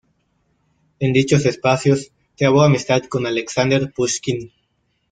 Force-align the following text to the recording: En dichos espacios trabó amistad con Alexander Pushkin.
En 0.99 1.13
dichos 1.13 1.45
espacios 1.45 2.11
trabó 2.35 2.63
amistad 2.63 3.03
con 3.07 3.27
Alexander 3.27 3.93
Pushkin. 3.95 4.51